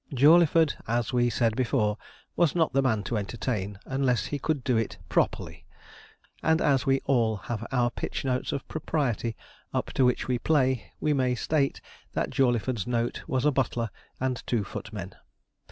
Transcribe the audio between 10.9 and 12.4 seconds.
we may state that